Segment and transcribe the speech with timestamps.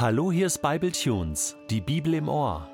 [0.00, 2.68] Hallo, hier ist Bible Tunes, die Bibel im Ohr.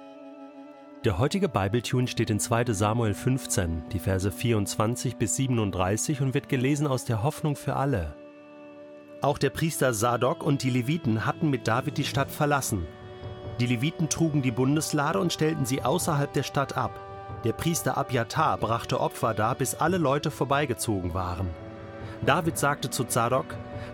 [1.07, 2.75] Der heutige Bibletune steht in 2.
[2.75, 8.15] Samuel 15, die Verse 24 bis 37 und wird gelesen aus der Hoffnung für alle.
[9.23, 12.87] Auch der Priester Sadok und die Leviten hatten mit David die Stadt verlassen.
[13.59, 17.01] Die Leviten trugen die Bundeslade und stellten sie außerhalb der Stadt ab.
[17.45, 21.49] Der Priester Abjatar brachte Opfer dar, bis alle Leute vorbeigezogen waren.
[22.27, 23.47] David sagte zu Zadok: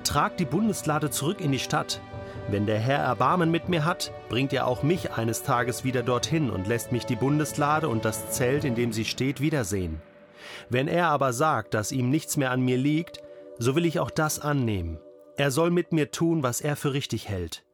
[0.03, 2.01] Trag die Bundeslade zurück in die Stadt.
[2.49, 6.51] Wenn der Herr Erbarmen mit mir hat, bringt er auch mich eines Tages wieder dorthin
[6.51, 10.01] und lässt mich die Bundeslade und das Zelt, in dem sie steht, wiedersehen.
[10.69, 13.21] Wenn er aber sagt, dass ihm nichts mehr an mir liegt,
[13.59, 14.99] so will ich auch das annehmen.
[15.37, 17.65] Er soll mit mir tun, was er für richtig hält.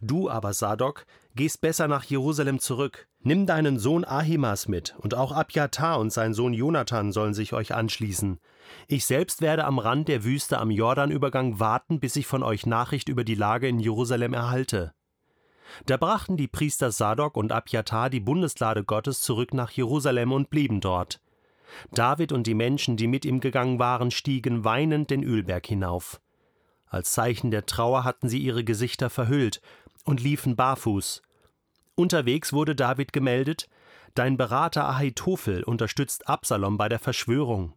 [0.00, 3.06] Du aber, Sadok, gehst besser nach Jerusalem zurück.
[3.26, 7.74] Nimm deinen Sohn Ahimas mit, und auch Abjatar und sein Sohn Jonathan sollen sich euch
[7.74, 8.38] anschließen.
[8.86, 13.08] Ich selbst werde am Rand der Wüste am Jordanübergang warten, bis ich von euch Nachricht
[13.08, 14.92] über die Lage in Jerusalem erhalte.
[15.86, 20.82] Da brachten die Priester Sadok und Abjatar die Bundeslade Gottes zurück nach Jerusalem und blieben
[20.82, 21.22] dort.
[21.92, 26.20] David und die Menschen, die mit ihm gegangen waren, stiegen weinend den Ölberg hinauf.
[26.86, 29.62] Als Zeichen der Trauer hatten sie ihre Gesichter verhüllt
[30.04, 31.22] und liefen barfuß.
[31.96, 33.68] Unterwegs wurde David gemeldet,
[34.14, 37.72] Dein Berater Ahitophel unterstützt Absalom bei der Verschwörung.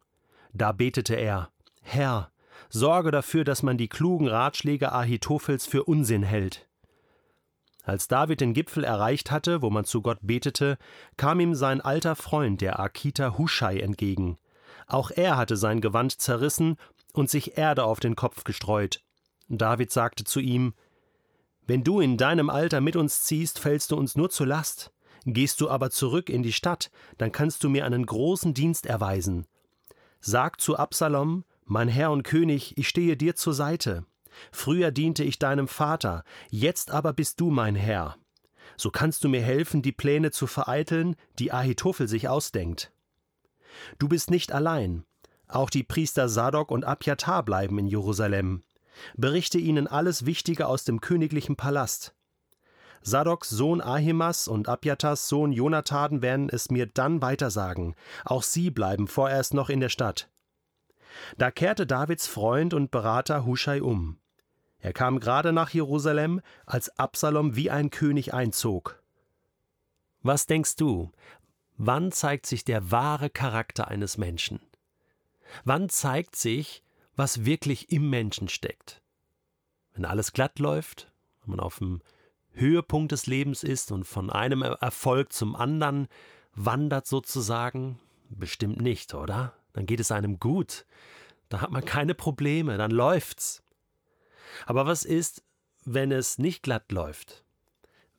[0.54, 1.50] Da betete er:
[1.82, 2.32] Herr,
[2.70, 6.68] sorge dafür, dass man die klugen Ratschläge Ahitophels für Unsinn hält.
[7.84, 10.78] Als David den Gipfel erreicht hatte, wo man zu Gott betete,
[11.16, 14.38] kam ihm sein alter Freund, der Akita Huschai, entgegen.
[14.86, 16.78] Auch er hatte sein Gewand zerrissen
[17.14, 19.02] und sich Erde auf den Kopf gestreut.
[19.48, 20.76] David sagte zu ihm:
[21.68, 24.94] Wenn du in deinem Alter mit uns ziehst, fällst du uns nur zur Last.
[25.26, 29.46] Gehst du aber zurück in die Stadt, dann kannst du mir einen großen Dienst erweisen.
[30.22, 34.06] Sag zu Absalom, mein Herr und König, ich stehe dir zur Seite.
[34.54, 38.16] Früher diente ich deinem Vater, jetzt aber bist du mein Herr.
[38.78, 42.94] So kannst du mir helfen, die Pläne zu vereiteln, die Ahitophel sich ausdenkt.
[44.00, 45.04] Du bist nicht allein.
[45.50, 48.64] Auch die Priester Sadok und Abjatar bleiben in Jerusalem.
[49.16, 52.14] Berichte ihnen alles Wichtige aus dem königlichen Palast.
[53.02, 57.96] Sadoks Sohn Ahimas und Abjatas Sohn Jonathan werden es mir dann weitersagen.
[58.26, 60.30] Auch sie bleiben vorerst noch in der Stadt.
[61.38, 64.20] Da kehrte Davids Freund und Berater Huschai um.
[64.80, 69.02] Er kam gerade nach Jerusalem, als Absalom wie ein König einzog.
[70.22, 71.12] Was denkst du?
[71.78, 74.60] Wann zeigt sich der wahre Charakter eines Menschen?
[75.64, 76.84] Wann zeigt sich,
[77.18, 79.02] was wirklich im Menschen steckt?
[79.94, 81.12] Wenn alles glatt läuft,
[81.42, 82.02] wenn man auf dem
[82.52, 86.08] Höhepunkt des Lebens ist und von einem Erfolg zum anderen
[86.54, 88.00] wandert sozusagen?
[88.30, 89.54] Bestimmt nicht, oder?
[89.74, 90.86] Dann geht es einem gut.
[91.50, 93.64] Da hat man keine Probleme, dann läuft's.
[94.66, 95.44] Aber was ist,
[95.86, 97.44] wenn es nicht glatt läuft?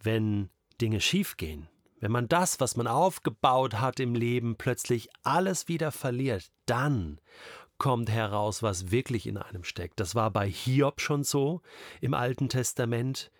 [0.02, 0.50] Wenn
[0.80, 1.68] Dinge schiefgehen?
[2.00, 7.20] Wenn man das, was man aufgebaut hat im Leben, plötzlich alles wieder verliert, dann
[7.78, 10.00] kommt heraus, was wirklich in einem steckt.
[10.00, 11.62] Das war bei Hiob schon so
[12.00, 13.30] im Alten Testament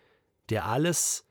[0.48, 1.26] der alles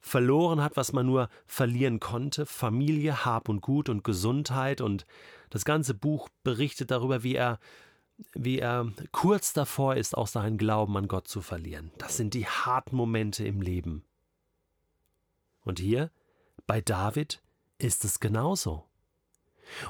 [0.00, 5.04] verloren hat, was man nur verlieren konnte, Familie, Hab und Gut und Gesundheit und
[5.50, 7.58] das ganze Buch berichtet darüber, wie er
[8.34, 11.90] wie er kurz davor ist, auch seinen Glauben an Gott zu verlieren.
[11.96, 14.04] Das sind die harten Momente im Leben.
[15.64, 16.10] Und hier
[16.66, 17.42] bei David
[17.78, 18.84] ist es genauso.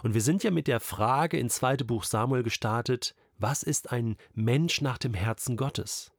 [0.03, 4.17] Und wir sind ja mit der Frage in zweite Buch Samuel gestartet, was ist ein
[4.35, 6.13] Mensch nach dem Herzen Gottes?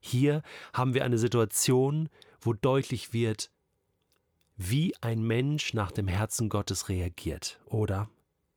[0.00, 0.42] Hier
[0.72, 2.08] haben wir eine Situation,
[2.40, 3.50] wo deutlich wird,
[4.56, 7.60] wie ein Mensch nach dem Herzen Gottes reagiert.
[7.66, 8.08] Oder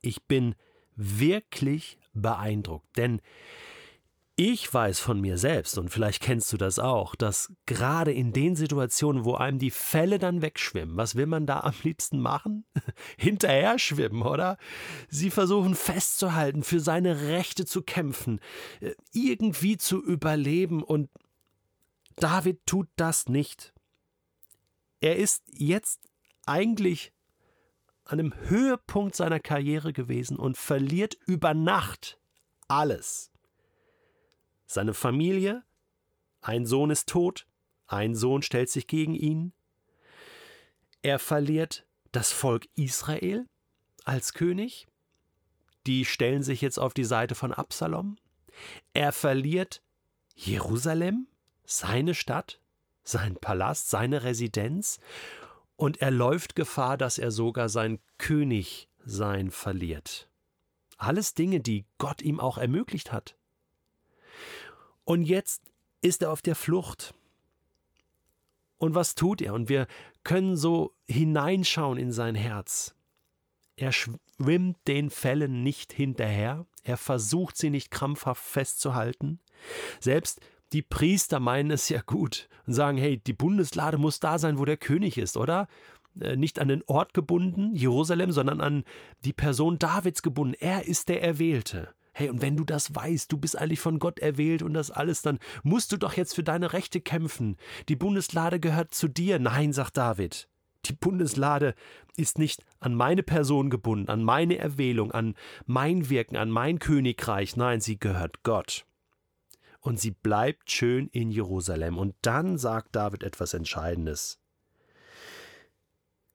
[0.01, 0.55] ich bin
[0.95, 3.21] wirklich beeindruckt, denn
[4.39, 8.55] ich weiß von mir selbst, und vielleicht kennst du das auch, dass gerade in den
[8.55, 12.63] Situationen, wo einem die Fälle dann wegschwimmen, was will man da am liebsten machen?
[13.17, 14.59] Hinterher schwimmen, oder?
[15.09, 18.39] Sie versuchen festzuhalten, für seine Rechte zu kämpfen,
[18.79, 21.09] äh, irgendwie zu überleben und
[22.15, 23.73] David tut das nicht.
[25.01, 26.07] Er ist jetzt
[26.45, 27.11] eigentlich
[28.05, 32.19] an einem Höhepunkt seiner Karriere gewesen und verliert über Nacht
[32.67, 33.31] alles.
[34.67, 35.63] Seine Familie,
[36.41, 37.47] ein Sohn ist tot,
[37.87, 39.53] ein Sohn stellt sich gegen ihn.
[41.01, 43.47] Er verliert das Volk Israel
[44.03, 44.87] als König.
[45.85, 48.17] Die stellen sich jetzt auf die Seite von Absalom.
[48.93, 49.81] Er verliert
[50.35, 51.27] Jerusalem
[51.65, 52.59] seine Stadt,
[53.03, 54.99] sein Palast, seine Residenz,
[55.77, 60.27] und er läuft Gefahr, dass er sogar sein Königsein verliert.
[60.97, 63.37] Alles Dinge, die Gott ihm auch ermöglicht hat.
[65.03, 65.61] Und jetzt
[66.01, 67.13] ist er auf der Flucht.
[68.77, 69.53] Und was tut er?
[69.53, 69.87] Und wir
[70.23, 72.95] können so hineinschauen in sein Herz.
[73.75, 79.39] Er schwimmt den Fällen nicht hinterher, er versucht sie nicht krampfhaft festzuhalten.
[79.99, 80.41] Selbst
[80.73, 84.65] die Priester meinen es ja gut und sagen, hey, die Bundeslade muss da sein, wo
[84.65, 85.67] der König ist, oder?
[86.19, 88.83] Äh, nicht an den Ort gebunden, Jerusalem, sondern an
[89.23, 90.55] die Person Davids gebunden.
[90.59, 91.93] Er ist der Erwählte.
[92.17, 95.21] Hey, und wenn du das weißt, du bist eigentlich von Gott erwählt und das alles,
[95.21, 97.57] dann musst du doch jetzt für deine Rechte kämpfen.
[97.89, 99.37] Die Bundeslade gehört zu dir.
[99.37, 100.49] Nein, sagt David.
[100.85, 101.75] Die Bundeslade
[102.15, 105.35] ist nicht an meine Person gebunden, an meine Erwählung, an
[105.67, 107.55] mein Wirken, an mein Königreich.
[107.55, 108.87] Nein, sie gehört Gott.
[109.79, 111.99] Und sie bleibt schön in Jerusalem.
[111.99, 114.39] Und dann sagt David etwas Entscheidendes.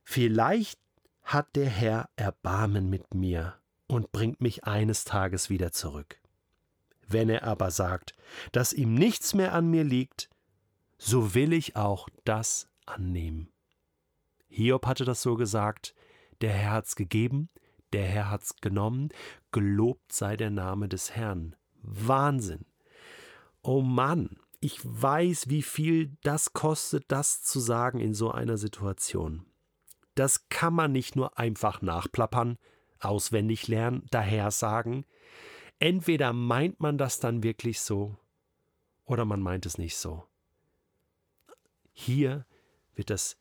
[0.05, 0.79] Vielleicht
[1.25, 3.57] hat der Herr Erbarmen mit mir
[3.93, 6.19] und bringt mich eines Tages wieder zurück.
[7.07, 8.15] Wenn er aber sagt,
[8.53, 10.31] dass ihm nichts mehr an mir liegt,
[10.99, 13.53] so will ich auch das annehmen.
[14.49, 15.95] Hiob hatte das so gesagt,
[16.41, 17.51] der Herr hat's gegeben,
[17.93, 19.11] der Herr hat's genommen,
[19.51, 21.55] gelobt sei der Name des Herrn.
[21.83, 22.65] Wahnsinn.
[23.63, 29.45] Oh Mann, ich weiß, wie viel das kostet, das zu sagen in so einer Situation.
[30.15, 32.59] Das kann man nicht nur einfach nachplappern,
[33.05, 35.05] auswendig lernen, daher sagen.
[35.79, 38.17] Entweder meint man das dann wirklich so,
[39.05, 40.25] oder man meint es nicht so.
[41.93, 42.47] Hier
[42.95, 43.37] wird das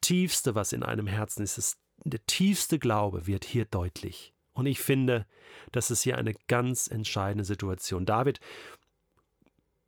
[0.00, 4.34] Tiefste, was in einem Herzen ist, ist der tiefste Glaube wird hier deutlich.
[4.52, 5.26] Und ich finde,
[5.72, 8.06] das ist hier eine ganz entscheidende Situation.
[8.06, 8.40] David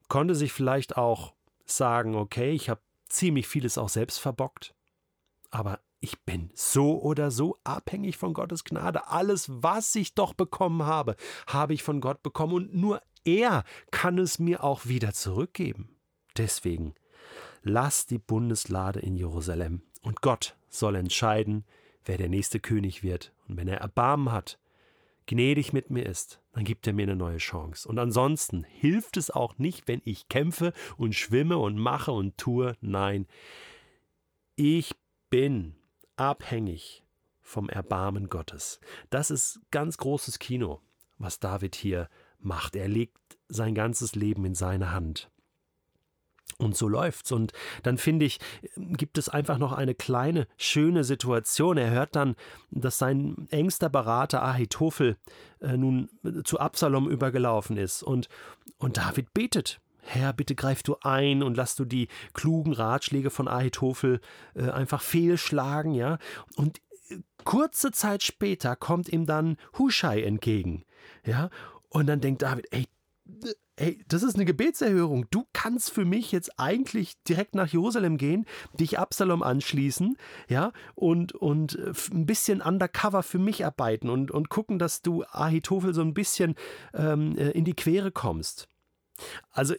[0.09, 1.35] konnte sich vielleicht auch
[1.67, 4.75] sagen, okay, ich habe ziemlich vieles auch selbst verbockt,
[5.51, 9.09] aber ich bin so oder so abhängig von Gottes Gnade.
[9.09, 11.17] Alles, was ich doch bekommen habe,
[11.47, 15.97] habe ich von Gott bekommen und nur er kann es mir auch wieder zurückgeben.
[16.37, 16.95] Deswegen,
[17.63, 21.65] lass die Bundeslade in Jerusalem und Gott soll entscheiden,
[22.05, 23.33] wer der nächste König wird.
[23.49, 24.59] Und wenn er Erbarmen hat,
[25.27, 27.89] gnädig mit mir ist, dann gibt er mir eine neue Chance.
[27.89, 32.77] Und ansonsten hilft es auch nicht, wenn ich kämpfe und schwimme und mache und tue.
[32.81, 33.27] Nein,
[34.55, 34.95] ich
[35.31, 35.75] bin
[36.17, 37.05] abhängig
[37.43, 38.81] vom Erbarmen Gottes.
[39.11, 40.81] Das ist ganz großes Kino,
[41.19, 42.09] was David hier
[42.41, 42.77] macht.
[42.77, 43.19] Er legt
[43.49, 45.31] sein ganzes Leben in seine Hand.
[46.59, 47.33] Und so läuft's.
[47.33, 47.53] Und
[47.83, 48.39] dann finde ich,
[48.77, 51.77] gibt es einfach noch eine kleine, schöne Situation.
[51.77, 52.35] Er hört dann,
[52.71, 55.19] dass sein engster Berater Ahitophel
[55.61, 56.09] äh, nun
[56.45, 58.03] zu Absalom übergelaufen ist.
[58.03, 58.29] Und,
[58.79, 59.81] und David betet.
[60.07, 64.21] Herr, bitte greif du ein und lass du die klugen Ratschläge von Ahitophel
[64.55, 66.19] äh, einfach fehlschlagen, ja.
[66.55, 66.81] Und
[67.11, 70.85] äh, kurze Zeit später kommt ihm dann Hushai entgegen,
[71.25, 71.51] ja.
[71.89, 72.87] Und dann denkt David, ey,
[73.77, 75.27] ey, das ist eine Gebetserhörung.
[75.31, 78.47] Du kannst für mich jetzt eigentlich direkt nach Jerusalem gehen,
[78.79, 80.17] dich Absalom anschließen,
[80.49, 85.25] ja, und, und äh, ein bisschen undercover für mich arbeiten und, und gucken, dass du
[85.25, 86.55] Ahitophel so ein bisschen
[86.95, 88.69] ähm, äh, in die Quere kommst.
[89.51, 89.75] Also,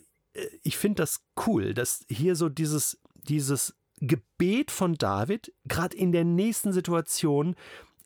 [0.63, 6.24] ich finde das cool, dass hier so dieses, dieses Gebet von David gerade in der
[6.24, 7.56] nächsten Situation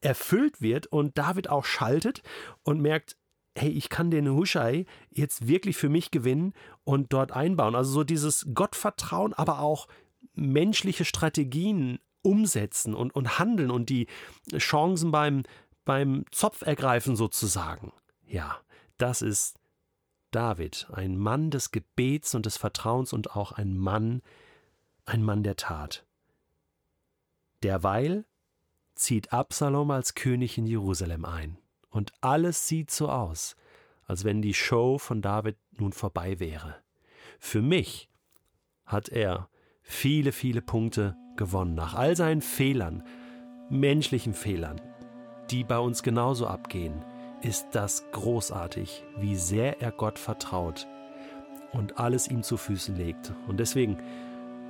[0.02, 2.24] erfüllt wird und David auch schaltet
[2.64, 3.18] und merkt,
[3.58, 7.76] hey, ich kann den Hushai jetzt wirklich für mich gewinnen und dort einbauen.
[7.76, 9.88] Also so dieses Gottvertrauen, aber auch
[10.34, 14.08] menschliche Strategien umsetzen und, und handeln und die
[14.58, 15.44] Chancen beim,
[15.86, 17.92] beim Zopf ergreifen sozusagen.
[18.26, 18.58] Ja,
[18.98, 19.56] das ist
[20.32, 24.22] David, ein Mann des Gebets und des Vertrauens und auch ein Mann,
[25.06, 26.06] ein Mann der Tat.
[27.64, 28.26] Derweil
[28.96, 31.58] zieht Absalom als König in Jerusalem ein
[31.90, 33.56] und alles sieht so aus,
[34.06, 36.76] als wenn die Show von David nun vorbei wäre.
[37.40, 38.10] Für mich
[38.86, 39.50] hat er
[39.82, 43.04] viele, viele Punkte gewonnen, nach all seinen Fehlern,
[43.70, 44.82] menschlichen Fehlern,
[45.50, 47.04] die bei uns genauso abgehen,
[47.42, 50.88] ist das großartig, wie sehr er Gott vertraut
[51.74, 53.34] und alles ihm zu Füßen legt.
[53.48, 53.98] Und deswegen,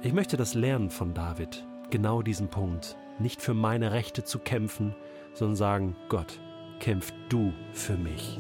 [0.02, 4.96] ich möchte das lernen von David, genau diesen Punkt, nicht für meine Rechte zu kämpfen,
[5.34, 6.40] sondern sagen, Gott,
[6.80, 8.40] kämpf du für mich.